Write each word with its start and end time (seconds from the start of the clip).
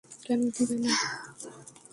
কেন 0.23 0.41
দিবে 0.55 0.75
না? 0.83 0.91